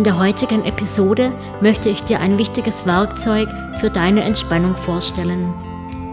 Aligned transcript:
In 0.00 0.04
der 0.04 0.18
heutigen 0.18 0.64
Episode 0.64 1.30
möchte 1.60 1.90
ich 1.90 2.02
dir 2.04 2.20
ein 2.20 2.38
wichtiges 2.38 2.86
Werkzeug 2.86 3.50
für 3.80 3.90
deine 3.90 4.24
Entspannung 4.24 4.74
vorstellen. 4.74 5.52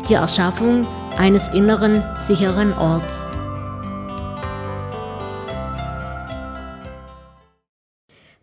Die 0.09 0.15
Erschaffung 0.15 0.85
eines 1.17 1.47
inneren, 1.53 2.03
sicheren 2.19 2.73
Orts. 2.73 3.25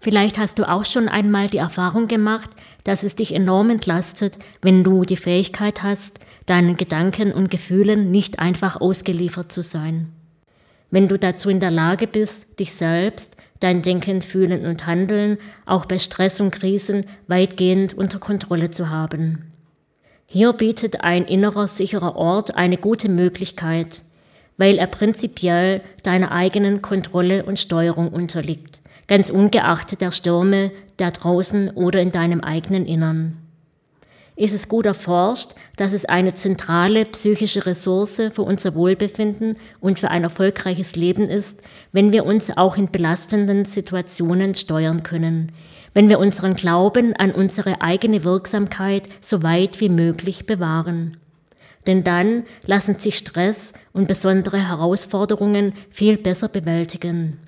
Vielleicht 0.01 0.39
hast 0.39 0.59
du 0.59 0.67
auch 0.67 0.87
schon 0.87 1.11
einmal 1.11 1.49
die 1.49 1.59
Erfahrung 1.59 2.09
gemacht, 2.09 2.49
dass 2.85 3.03
es 3.03 3.15
dich 3.15 3.35
enorm 3.35 3.69
entlastet, 3.69 4.39
wenn 4.63 4.83
du 4.83 5.03
die 5.03 5.19
Fähigkeit 5.19 5.83
hast, 5.83 6.21
deinen 6.47 6.79
Gedanken 6.79 7.35
und 7.35 7.51
Gefühlen 7.51 8.11
nicht 8.11 8.39
einfach 8.39 8.81
ausgeliefert 8.81 9.53
zu 9.53 9.63
sein. 9.63 10.11
Wenn 10.91 11.07
du 11.07 11.19
dazu 11.19 11.51
in 11.51 11.61
der 11.61 11.71
Lage 11.71 12.07
bist, 12.07 12.59
dich 12.59 12.73
selbst 12.73 13.37
dein 13.65 13.81
Denken, 13.81 14.21
Fühlen 14.21 14.67
und 14.67 14.87
Handeln 14.87 15.39
auch 15.65 15.87
bei 15.87 15.99
Stress 15.99 16.39
und 16.41 16.51
Krisen 16.51 17.07
weitgehend 17.29 17.95
unter 17.95 18.19
Kontrolle 18.19 18.71
zu 18.71 18.91
haben. 18.91 19.51
Hier 20.27 20.53
bietet 20.53 21.01
ein 21.01 21.25
innerer 21.25 21.67
sicherer 21.67 22.15
Ort 22.15 22.57
eine 22.57 22.77
gute 22.77 23.09
Möglichkeit, 23.09 24.03
weil 24.59 24.77
er 24.77 24.87
prinzipiell 24.87 25.81
deiner 26.03 26.31
eigenen 26.31 26.83
Kontrolle 26.83 27.45
und 27.45 27.59
Steuerung 27.59 28.09
unterliegt, 28.09 28.81
ganz 29.09 29.31
ungeachtet 29.31 30.03
der 30.03 30.11
Stürme 30.11 30.71
da 30.99 31.11
draußen 31.11 31.71
oder 31.71 32.01
in 32.01 32.11
deinem 32.11 32.41
eigenen 32.41 32.85
Innern 32.85 33.44
ist 34.37 34.55
es 34.55 34.69
gut 34.69 34.87
erforscht, 34.87 35.53
dass 35.77 35.93
es 35.93 36.05
eine 36.05 36.35
zentrale 36.35 37.05
psychische 37.05 37.67
Ressource 37.67 38.21
für 38.33 38.43
unser 38.43 38.75
Wohlbefinden 38.75 39.57
und 39.81 40.01
für 40.01 40.11
ein 40.11 40.25
erfolgreiches 40.25 40.97
Leben 40.97 41.29
ist, 41.29 41.61
wenn 41.93 42.11
wir 42.11 42.27
uns 42.27 42.57
auch 42.57 42.77
in 42.77 42.91
belastenden 42.91 43.65
Situationen 43.65 44.55
steuern 44.55 45.05
können, 45.05 45.53
wenn 45.93 46.09
wir 46.09 46.19
unseren 46.19 46.55
Glauben 46.55 47.15
an 47.15 47.31
unsere 47.31 47.81
eigene 47.81 48.25
Wirksamkeit 48.25 49.09
so 49.21 49.45
weit 49.45 49.81
wie 49.81 49.89
möglich 49.89 50.47
bewahren. 50.47 51.17
Denn 51.87 52.03
dann 52.03 52.45
lassen 52.65 52.99
sich 52.99 53.17
Stress 53.19 53.73
und 53.93 54.09
besondere 54.09 54.59
Herausforderungen 54.69 55.75
viel 55.91 56.17
besser 56.17 56.49
bewältigen. 56.49 57.39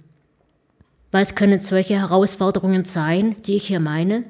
Was 1.10 1.34
können 1.34 1.58
solche 1.58 1.94
Herausforderungen 1.94 2.84
sein, 2.84 3.36
die 3.46 3.56
ich 3.56 3.66
hier 3.66 3.80
meine? 3.80 4.24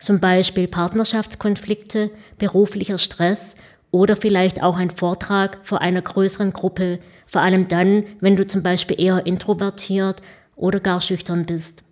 Zum 0.00 0.20
Beispiel 0.20 0.68
Partnerschaftskonflikte, 0.68 2.10
beruflicher 2.38 2.98
Stress 2.98 3.54
oder 3.90 4.16
vielleicht 4.16 4.62
auch 4.62 4.76
ein 4.76 4.90
Vortrag 4.90 5.58
vor 5.62 5.80
einer 5.80 6.02
größeren 6.02 6.52
Gruppe, 6.52 7.00
vor 7.26 7.42
allem 7.42 7.68
dann, 7.68 8.04
wenn 8.20 8.36
du 8.36 8.46
zum 8.46 8.62
Beispiel 8.62 9.00
eher 9.00 9.26
introvertiert 9.26 10.22
oder 10.56 10.80
gar 10.80 11.00
schüchtern 11.00 11.46
bist. 11.46 11.82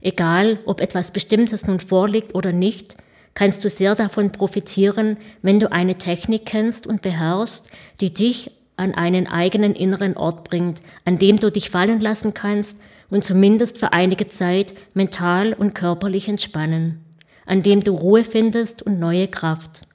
Egal, 0.00 0.58
ob 0.66 0.80
etwas 0.80 1.10
Bestimmtes 1.10 1.66
nun 1.66 1.80
vorliegt 1.80 2.34
oder 2.34 2.52
nicht, 2.52 2.96
kannst 3.34 3.64
du 3.64 3.68
sehr 3.68 3.94
davon 3.94 4.30
profitieren, 4.30 5.16
wenn 5.42 5.60
du 5.60 5.70
eine 5.70 5.96
Technik 5.96 6.46
kennst 6.46 6.86
und 6.86 7.02
beherrschst, 7.02 7.68
die 8.00 8.12
dich 8.12 8.50
an 8.76 8.94
einen 8.94 9.26
eigenen 9.26 9.74
inneren 9.74 10.16
Ort 10.16 10.44
bringt, 10.44 10.80
an 11.04 11.18
dem 11.18 11.38
du 11.38 11.50
dich 11.50 11.70
fallen 11.70 12.00
lassen 12.00 12.34
kannst 12.34 12.78
und 13.10 13.24
zumindest 13.24 13.78
für 13.78 13.92
einige 13.92 14.26
Zeit 14.26 14.74
mental 14.94 15.52
und 15.52 15.74
körperlich 15.74 16.28
entspannen, 16.28 17.04
an 17.44 17.62
dem 17.62 17.82
du 17.82 17.92
Ruhe 17.92 18.24
findest 18.24 18.82
und 18.82 18.98
neue 18.98 19.28
Kraft. 19.28 19.86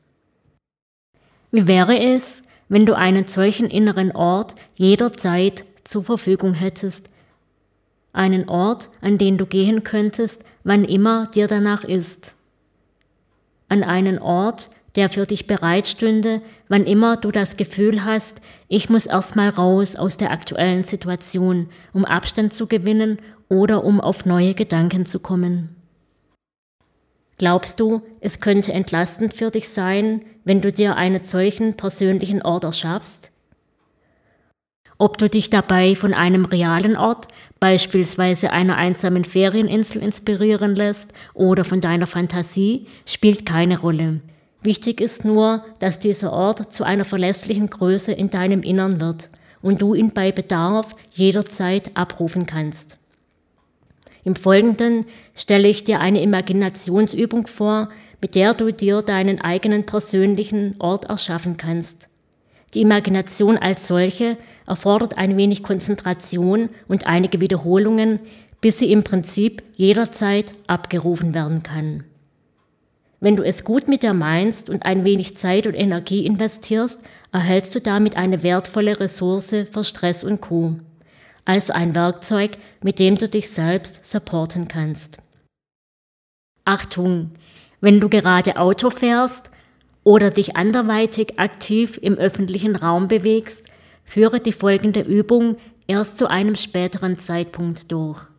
Wie 1.52 1.68
wäre 1.68 2.00
es, 2.00 2.42
wenn 2.70 2.86
du 2.86 2.96
einen 2.96 3.28
solchen 3.28 3.70
inneren 3.70 4.12
Ort 4.12 4.56
jederzeit 4.76 5.66
zur 5.84 6.04
Verfügung 6.04 6.54
hättest? 6.54 7.10
Einen 8.14 8.48
Ort, 8.48 8.90
an 9.02 9.18
den 9.18 9.38
du 9.38 9.46
gehen 9.46 9.84
könntest, 9.84 10.42
wann 10.64 10.86
immer 10.86 11.28
dir 11.28 11.48
danach 11.48 11.84
ist. 11.84 12.36
An 13.68 13.84
einen 13.84 14.20
Ort, 14.20 14.70
der 14.96 15.09
für 15.09 15.25
dich 15.25 15.47
bereitstünde, 15.47 16.41
wann 16.68 16.85
immer 16.85 17.18
du 17.18 17.31
das 17.31 17.57
Gefühl 17.57 18.03
hast, 18.03 18.41
ich 18.68 18.90
muss 18.90 19.06
erstmal 19.06 19.50
raus 19.50 19.96
aus 19.96 20.18
der 20.18 20.31
aktuellen 20.31 20.84
Situation, 20.84 21.69
um 21.94 22.06
Abstand 22.06 22.53
zu 22.53 22.68
gewinnen 22.68 23.19
oder 23.50 23.84
um 23.84 24.01
auf 24.01 24.25
neue 24.25 24.53
Gedanken 24.53 25.06
zu 25.06 25.19
kommen. 25.19 25.75
Glaubst 27.38 27.80
du, 27.80 28.01
es 28.19 28.40
könnte 28.40 28.72
entlastend 28.72 29.34
für 29.34 29.50
dich 29.50 29.69
sein, 29.69 30.22
wenn 30.44 30.62
du 30.62 30.72
dir 30.72 30.96
einen 30.96 31.24
solchen 31.24 31.75
persönlichen 31.75 32.44
Ort 32.44 32.66
erschaffst? 32.66 33.31
Ob 35.00 35.18
du 35.18 35.28
dich 35.28 35.50
dabei 35.50 35.96
von 35.96 36.13
einem 36.13 36.46
realen 36.46 36.96
Ort, 36.96 37.28
beispielsweise 37.59 38.51
einer 38.51 38.78
einsamen 38.78 39.24
Ferieninsel, 39.24 40.03
inspirieren 40.03 40.75
lässt 40.75 41.13
oder 41.34 41.63
von 41.63 41.81
deiner 41.81 42.06
Fantasie, 42.06 42.85
spielt 43.07 43.44
keine 43.47 43.80
Rolle. 43.80 44.22
Wichtig 44.64 45.02
ist 45.02 45.26
nur, 45.26 45.66
dass 45.80 46.00
dieser 46.00 46.32
Ort 46.32 46.74
zu 46.74 46.84
einer 46.84 47.06
verlässlichen 47.06 47.70
Größe 47.70 48.12
in 48.12 48.30
deinem 48.30 48.62
Innern 48.62 49.02
wird 49.02 49.30
und 49.62 49.82
du 49.82 49.96
ihn 49.96 50.12
bei 50.12 50.32
Bedarf 50.32 50.96
jederzeit 51.12 51.92
abrufen 51.96 52.46
kannst. 52.46 52.98
Im 54.24 54.36
Folgenden 54.36 55.06
stelle 55.36 55.68
ich 55.68 55.84
dir 55.84 56.00
eine 56.00 56.22
Imaginationsübung 56.22 57.48
vor, 57.48 57.90
mit 58.22 58.36
der 58.36 58.54
du 58.54 58.72
dir 58.72 59.02
deinen 59.02 59.42
eigenen 59.42 59.86
persönlichen 59.86 60.76
Ort 60.78 61.06
erschaffen 61.06 61.58
kannst. 61.58 62.08
Die 62.76 62.82
Imagination 62.82 63.58
als 63.58 63.88
solche 63.88 64.38
erfordert 64.68 65.18
ein 65.18 65.38
wenig 65.38 65.64
Konzentration 65.64 66.70
und 66.88 67.08
einige 67.08 67.42
Wiederholungen, 67.42 68.20
bis 68.62 68.78
sie 68.78 68.92
im 68.92 69.04
Prinzip 69.04 69.64
jederzeit 69.74 70.54
abgerufen 70.68 71.34
werden 71.34 71.64
kann. 71.64 72.04
Wenn 73.24 73.36
du 73.36 73.44
es 73.44 73.64
gut 73.64 73.88
mit 73.88 74.02
dir 74.02 74.16
meinst 74.16 74.68
und 74.68 74.84
ein 74.84 75.04
wenig 75.04 75.38
Zeit 75.38 75.68
und 75.68 75.76
Energie 75.76 76.26
investierst, 76.26 77.00
erhältst 77.32 77.76
du 77.76 77.80
damit 77.80 78.18
eine 78.18 78.42
wertvolle 78.42 79.00
Ressource 79.00 79.54
für 79.72 79.84
Stress 79.84 80.24
und 80.24 80.42
Co. 80.42 80.80
Also 81.46 81.72
ein 81.72 81.94
Werkzeug, 81.94 82.58
mit 82.81 82.98
dem 82.98 83.20
du 83.20 83.30
dich 83.30 83.52
selbst 83.52 84.04
supporten 84.04 84.68
kannst. 84.68 85.20
Achtung, 86.66 87.30
wenn 87.80 88.00
du 88.00 88.10
gerade 88.10 88.58
Auto 88.58 88.90
fährst 88.90 89.52
oder 90.04 90.31
dich 90.31 90.56
anderweitig 90.56 91.40
aktiv 91.40 92.00
im 92.01 92.16
öffentlichen 92.16 92.75
Raum 92.75 93.07
bewegst, 93.07 93.63
führe 94.04 94.40
die 94.40 94.54
folgende 94.54 95.01
Übung 95.01 95.57
erst 95.86 96.18
zu 96.18 96.28
einem 96.28 96.56
späteren 96.56 97.19
Zeitpunkt 97.19 97.92
durch. 97.92 98.31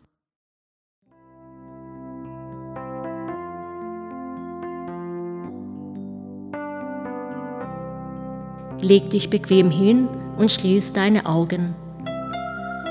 Leg 8.83 9.09
dich 9.11 9.29
bequem 9.29 9.71
hin 9.71 10.09
und 10.37 10.51
schließ 10.51 10.91
deine 10.91 11.25
Augen. 11.25 11.73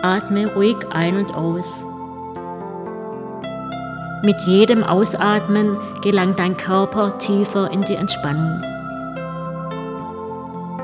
Atme 0.03 0.51
ruhig 0.55 0.77
ein 0.91 1.19
und 1.19 1.35
aus. 1.35 1.85
Mit 4.25 4.41
jedem 4.47 4.85
Ausatmen 4.85 5.77
gelangt 6.03 6.39
dein 6.39 6.57
Körper 6.57 7.19
tiefer 7.19 7.71
in 7.71 7.83
die 7.83 7.97
Entspannung. 7.97 8.63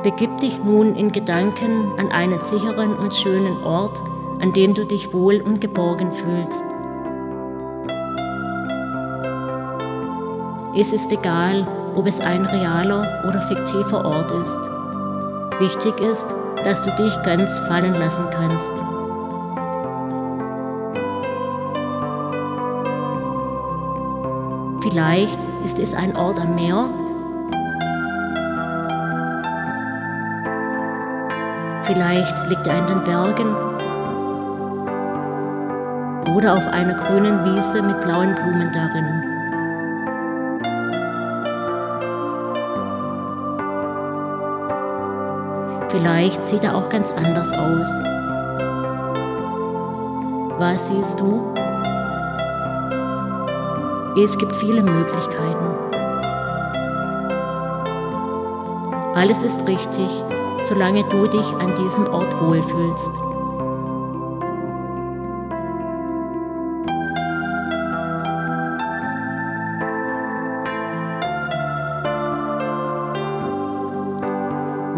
Begib 0.03 0.37
dich 0.41 0.63
nun 0.63 0.95
in 0.95 1.11
Gedanken 1.11 1.91
an 1.97 2.13
einen 2.13 2.41
sicheren 2.41 2.95
und 2.95 3.15
schönen 3.15 3.57
Ort, 3.65 3.99
an 4.43 4.53
dem 4.53 4.75
du 4.75 4.85
dich 4.85 5.11
wohl 5.15 5.41
und 5.41 5.63
geborgen 5.63 6.13
fühlst. 6.13 6.65
Es 10.77 10.93
ist 10.93 11.11
egal, 11.11 11.67
ob 11.97 12.07
es 12.07 12.21
ein 12.21 12.45
realer 12.45 13.25
oder 13.27 13.41
fiktiver 13.41 14.05
Ort 14.05 14.31
ist. 14.33 14.78
Wichtig 15.61 16.01
ist, 16.01 16.25
dass 16.65 16.83
du 16.83 16.91
dich 17.03 17.21
ganz 17.25 17.51
fallen 17.67 17.95
lassen 17.95 18.25
kannst. 18.31 18.79
Vielleicht 24.83 25.41
ist 25.65 25.81
es 25.81 25.95
ein 25.95 26.17
Ort 26.17 26.39
am 26.41 26.55
Meer. 26.55 26.89
Vielleicht 31.83 32.47
liegt 32.47 32.67
er 32.67 32.79
in 32.79 32.87
den 32.87 33.05
Bergen 33.05 33.57
oder 36.37 36.55
auf 36.55 36.67
einer 36.69 36.95
grünen 36.95 37.45
Wiese 37.45 37.83
mit 37.83 38.01
blauen 38.03 38.35
Blumen 38.37 38.71
darin. 38.73 39.28
Vielleicht 45.91 46.45
sieht 46.45 46.65
er 46.65 46.77
auch 46.77 46.89
ganz 46.89 47.11
anders 47.13 47.51
aus. 47.53 47.89
Was 50.59 50.89
siehst 50.89 51.19
du? 51.19 51.55
Es 54.23 54.37
gibt 54.37 54.55
viele 54.57 54.83
Möglichkeiten. 54.83 55.89
Alles 59.15 59.43
ist 59.43 59.67
richtig, 59.67 60.11
solange 60.65 61.05
du 61.05 61.27
dich 61.27 61.47
an 61.55 61.75
diesem 61.75 62.07
Ort 62.13 62.39
wohlfühlst. 62.41 63.28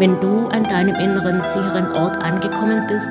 Wenn 0.01 0.19
du 0.19 0.47
an 0.47 0.63
deinem 0.63 0.95
inneren 0.95 1.43
sicheren 1.43 1.91
Ort 1.95 2.17
angekommen 2.17 2.87
bist, 2.87 3.07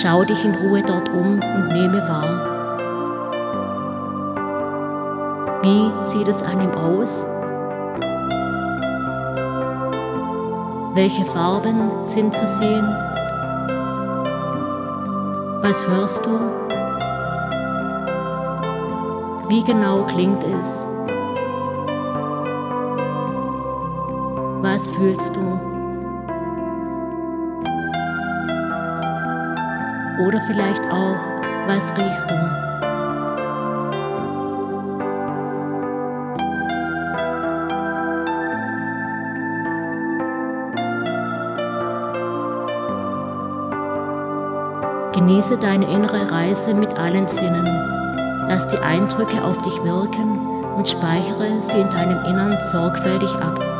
schau 0.00 0.24
dich 0.24 0.42
in 0.42 0.54
Ruhe 0.54 0.82
dort 0.82 1.10
um 1.10 1.38
und 1.38 1.68
nehme 1.68 2.00
wahr. 2.08 2.46
Wie 5.62 6.08
sieht 6.08 6.28
es 6.28 6.42
an 6.42 6.62
ihm 6.62 6.70
aus? 6.70 7.26
Welche 10.94 11.26
Farben 11.26 11.90
sind 12.06 12.34
zu 12.34 12.48
sehen? 12.48 12.88
Was 15.60 15.86
hörst 15.86 16.24
du? 16.24 16.40
Wie 19.50 19.62
genau 19.62 20.06
klingt 20.06 20.42
es? 20.42 20.68
Was 24.62 24.88
fühlst 24.88 25.36
du? 25.36 25.79
Oder 30.26 30.40
vielleicht 30.42 30.84
auch, 30.90 31.16
was 31.66 31.96
riechst 31.96 32.30
du? 32.30 32.34
Genieße 45.14 45.56
deine 45.56 45.86
innere 45.86 46.30
Reise 46.30 46.74
mit 46.74 46.98
allen 46.98 47.26
Sinnen. 47.26 47.64
Lass 48.46 48.68
die 48.68 48.78
Eindrücke 48.78 49.42
auf 49.42 49.56
dich 49.62 49.82
wirken 49.84 50.38
und 50.76 50.86
speichere 50.86 51.62
sie 51.62 51.80
in 51.80 51.88
deinem 51.88 52.24
Innern 52.26 52.56
sorgfältig 52.72 53.34
ab. 53.36 53.79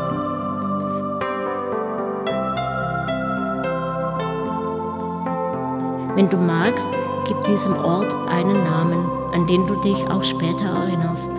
Wenn 6.21 6.29
du 6.29 6.37
magst, 6.37 6.87
gib 7.27 7.43
diesem 7.45 7.73
Ort 7.73 8.13
einen 8.29 8.53
Namen, 8.63 9.09
an 9.33 9.47
den 9.47 9.65
du 9.65 9.73
dich 9.81 9.97
auch 10.05 10.23
später 10.23 10.65
erinnerst. 10.65 11.31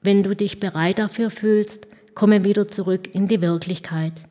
Wenn 0.00 0.22
du 0.22 0.34
dich 0.34 0.58
bereit 0.58 1.00
dafür 1.00 1.30
fühlst, 1.30 1.86
komme 2.14 2.44
wieder 2.44 2.66
zurück 2.66 3.14
in 3.14 3.28
die 3.28 3.42
Wirklichkeit. 3.42 4.22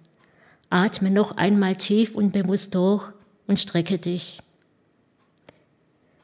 Atme 0.71 1.11
noch 1.11 1.37
einmal 1.37 1.75
tief 1.75 2.15
und 2.15 2.33
bewusst 2.33 2.73
durch 2.73 3.11
und 3.45 3.59
strecke 3.59 3.99
dich. 3.99 4.39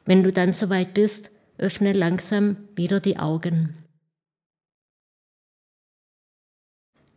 Wenn 0.06 0.24
du 0.24 0.34
dann 0.34 0.54
soweit 0.54 0.96
bist, 0.96 1.30
öffne 1.58 1.94
langsam 1.94 2.58
wieder 2.76 3.00
die 3.00 3.18
Augen. 3.18 3.78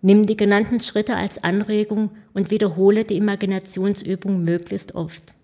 Nimm 0.03 0.27
die 0.27 0.37
genannten 0.37 0.81
Schritte 0.81 1.17
als 1.17 1.43
Anregung 1.43 2.11
und 2.33 2.50
wiederhole 2.50 3.05
die 3.05 3.17
Imaginationsübung 3.17 4.44
möglichst 4.44 4.94
oft. 4.94 5.35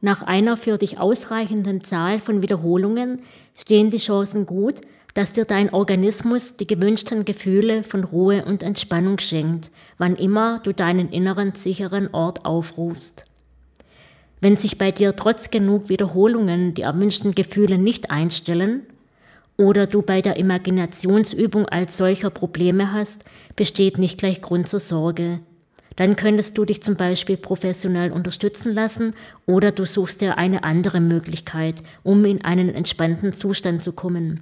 Nach 0.00 0.22
einer 0.22 0.56
für 0.56 0.76
dich 0.76 0.98
ausreichenden 0.98 1.82
Zahl 1.82 2.18
von 2.18 2.42
Wiederholungen 2.42 3.22
stehen 3.56 3.90
die 3.90 3.96
Chancen 3.96 4.44
gut, 4.44 4.82
dass 5.14 5.32
dir 5.32 5.46
dein 5.46 5.72
Organismus 5.72 6.56
die 6.56 6.66
gewünschten 6.66 7.24
Gefühle 7.24 7.82
von 7.82 8.04
Ruhe 8.04 8.44
und 8.44 8.62
Entspannung 8.62 9.18
schenkt, 9.18 9.70
wann 9.96 10.16
immer 10.16 10.58
du 10.58 10.74
deinen 10.74 11.08
inneren 11.08 11.52
sicheren 11.54 12.12
Ort 12.12 12.44
aufrufst. 12.44 13.24
Wenn 14.40 14.56
sich 14.56 14.78
bei 14.78 14.90
dir 14.90 15.16
trotz 15.16 15.50
genug 15.50 15.88
Wiederholungen 15.88 16.74
die 16.74 16.82
erwünschten 16.82 17.34
Gefühle 17.34 17.78
nicht 17.78 18.10
einstellen 18.10 18.82
oder 19.56 19.86
du 19.86 20.02
bei 20.02 20.20
der 20.20 20.36
Imaginationsübung 20.36 21.66
als 21.66 21.96
solcher 21.96 22.30
Probleme 22.30 22.92
hast, 22.92 23.24
besteht 23.56 23.98
nicht 23.98 24.18
gleich 24.18 24.42
Grund 24.42 24.68
zur 24.68 24.80
Sorge. 24.80 25.40
Dann 25.96 26.14
könntest 26.14 26.58
du 26.58 26.66
dich 26.66 26.82
zum 26.82 26.96
Beispiel 26.96 27.38
professionell 27.38 28.12
unterstützen 28.12 28.74
lassen 28.74 29.14
oder 29.46 29.72
du 29.72 29.86
suchst 29.86 30.20
dir 30.20 30.36
eine 30.36 30.62
andere 30.62 31.00
Möglichkeit, 31.00 31.82
um 32.02 32.24
in 32.26 32.44
einen 32.44 32.74
entspannten 32.74 33.32
Zustand 33.32 33.82
zu 33.82 33.92
kommen. 33.92 34.40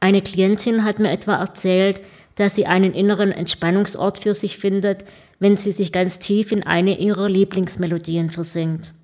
Eine 0.00 0.22
Klientin 0.22 0.84
hat 0.84 0.98
mir 0.98 1.10
etwa 1.10 1.36
erzählt, 1.36 2.00
dass 2.34 2.56
sie 2.56 2.66
einen 2.66 2.92
inneren 2.92 3.30
Entspannungsort 3.32 4.18
für 4.18 4.34
sich 4.34 4.58
findet, 4.58 5.04
wenn 5.38 5.56
sie 5.56 5.72
sich 5.72 5.92
ganz 5.92 6.18
tief 6.18 6.52
in 6.52 6.62
eine 6.62 6.98
ihrer 6.98 7.28
Lieblingsmelodien 7.28 8.30
versinkt. 8.30 8.94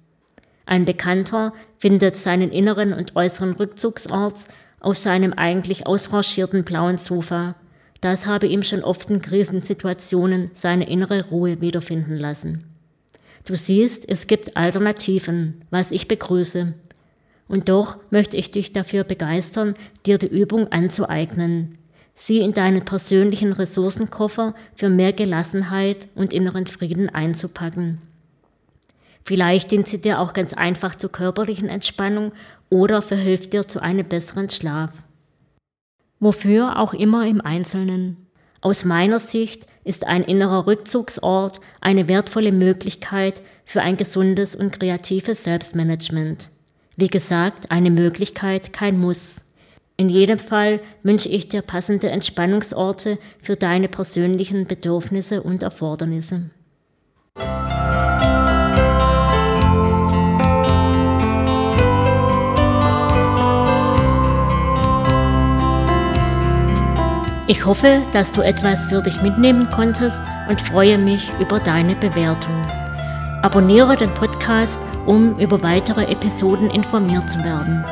Ein 0.66 0.84
Bekannter 0.84 1.52
findet 1.78 2.16
seinen 2.16 2.50
inneren 2.50 2.92
und 2.92 3.16
äußeren 3.16 3.52
Rückzugsort 3.52 4.36
auf 4.80 4.96
seinem 4.96 5.32
eigentlich 5.32 5.86
ausrangierten 5.86 6.64
blauen 6.64 6.98
Sofa. 6.98 7.56
Das 8.00 8.26
habe 8.26 8.46
ihm 8.46 8.62
schon 8.62 8.82
oft 8.82 9.10
in 9.10 9.22
Krisensituationen 9.22 10.50
seine 10.54 10.88
innere 10.88 11.28
Ruhe 11.28 11.60
wiederfinden 11.60 12.16
lassen. 12.16 12.64
Du 13.44 13.54
siehst, 13.56 14.08
es 14.08 14.26
gibt 14.26 14.56
Alternativen, 14.56 15.62
was 15.70 15.90
ich 15.90 16.08
begrüße. 16.08 16.74
Und 17.48 17.68
doch 17.68 17.98
möchte 18.10 18.36
ich 18.36 18.50
dich 18.50 18.72
dafür 18.72 19.04
begeistern, 19.04 19.74
dir 20.06 20.18
die 20.18 20.28
Übung 20.28 20.70
anzueignen, 20.70 21.76
sie 22.14 22.40
in 22.40 22.52
deinen 22.52 22.84
persönlichen 22.84 23.52
Ressourcenkoffer 23.52 24.54
für 24.74 24.88
mehr 24.88 25.12
Gelassenheit 25.12 26.08
und 26.14 26.32
inneren 26.32 26.66
Frieden 26.66 27.08
einzupacken. 27.08 27.98
Vielleicht 29.24 29.70
dient 29.70 29.88
sie 29.88 30.00
dir 30.00 30.20
auch 30.20 30.32
ganz 30.32 30.52
einfach 30.52 30.96
zur 30.96 31.12
körperlichen 31.12 31.68
Entspannung 31.68 32.32
oder 32.70 33.02
verhilft 33.02 33.52
dir 33.52 33.68
zu 33.68 33.80
einem 33.80 34.06
besseren 34.06 34.50
Schlaf. 34.50 34.90
Wofür 36.18 36.78
auch 36.78 36.94
immer 36.94 37.26
im 37.26 37.40
Einzelnen. 37.40 38.16
Aus 38.60 38.84
meiner 38.84 39.18
Sicht 39.18 39.66
ist 39.84 40.06
ein 40.06 40.22
innerer 40.22 40.66
Rückzugsort 40.66 41.60
eine 41.80 42.08
wertvolle 42.08 42.52
Möglichkeit 42.52 43.42
für 43.64 43.82
ein 43.82 43.96
gesundes 43.96 44.54
und 44.54 44.78
kreatives 44.78 45.44
Selbstmanagement. 45.44 46.50
Wie 46.96 47.08
gesagt, 47.08 47.70
eine 47.70 47.90
Möglichkeit, 47.90 48.72
kein 48.72 48.98
Muss. 48.98 49.40
In 49.96 50.08
jedem 50.08 50.38
Fall 50.38 50.80
wünsche 51.02 51.28
ich 51.28 51.48
dir 51.48 51.62
passende 51.62 52.10
Entspannungsorte 52.10 53.18
für 53.40 53.56
deine 53.56 53.88
persönlichen 53.88 54.66
Bedürfnisse 54.66 55.42
und 55.42 55.62
Erfordernisse. 55.62 56.50
Ich 67.48 67.66
hoffe, 67.66 68.02
dass 68.12 68.32
du 68.32 68.40
etwas 68.40 68.86
für 68.86 69.02
dich 69.02 69.20
mitnehmen 69.20 69.68
konntest 69.70 70.22
und 70.48 70.62
freue 70.62 70.96
mich 70.96 71.30
über 71.38 71.60
deine 71.60 71.94
Bewertung. 71.96 72.54
Abonniere 73.42 73.96
den 73.96 74.14
Podcast, 74.14 74.80
um 75.04 75.38
über 75.38 75.62
weitere 75.62 76.04
Episoden 76.10 76.70
informiert 76.70 77.28
zu 77.28 77.38
werden. 77.44 77.84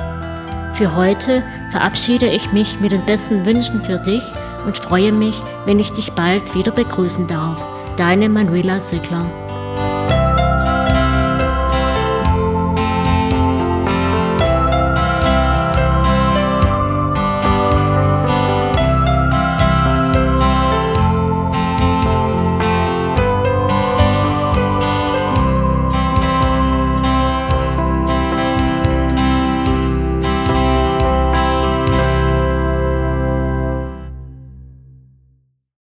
Für 0.81 0.97
heute 0.97 1.43
verabschiede 1.69 2.31
ich 2.31 2.53
mich 2.53 2.81
mit 2.81 2.91
den 2.91 3.05
besten 3.05 3.45
Wünschen 3.45 3.85
für 3.85 3.99
dich 3.99 4.23
und 4.65 4.79
freue 4.79 5.13
mich, 5.13 5.39
wenn 5.67 5.79
ich 5.79 5.93
dich 5.93 6.11
bald 6.13 6.55
wieder 6.55 6.73
begrüßen 6.73 7.29
darf. 7.29 7.63
Deine 7.99 8.31
Manuela 8.31 8.81
Sigler. 8.81 9.50